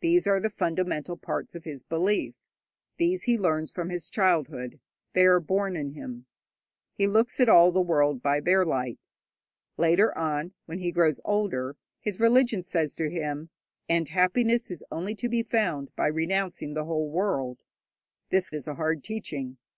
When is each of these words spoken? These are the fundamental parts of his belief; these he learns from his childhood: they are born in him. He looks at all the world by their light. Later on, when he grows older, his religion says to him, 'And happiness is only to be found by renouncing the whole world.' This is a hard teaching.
These 0.00 0.26
are 0.26 0.40
the 0.40 0.50
fundamental 0.50 1.16
parts 1.16 1.54
of 1.54 1.64
his 1.64 1.82
belief; 1.82 2.34
these 2.98 3.22
he 3.22 3.38
learns 3.38 3.72
from 3.72 3.88
his 3.88 4.10
childhood: 4.10 4.78
they 5.14 5.24
are 5.24 5.40
born 5.40 5.74
in 5.74 5.92
him. 5.94 6.26
He 6.92 7.06
looks 7.06 7.40
at 7.40 7.48
all 7.48 7.72
the 7.72 7.80
world 7.80 8.20
by 8.22 8.40
their 8.40 8.66
light. 8.66 9.08
Later 9.78 10.14
on, 10.18 10.52
when 10.66 10.80
he 10.80 10.92
grows 10.92 11.18
older, 11.24 11.78
his 11.98 12.20
religion 12.20 12.62
says 12.62 12.94
to 12.96 13.08
him, 13.08 13.48
'And 13.88 14.10
happiness 14.10 14.70
is 14.70 14.84
only 14.92 15.14
to 15.14 15.30
be 15.30 15.42
found 15.42 15.96
by 15.96 16.08
renouncing 16.08 16.74
the 16.74 16.84
whole 16.84 17.08
world.' 17.08 17.62
This 18.28 18.52
is 18.52 18.68
a 18.68 18.74
hard 18.74 19.02
teaching. 19.02 19.56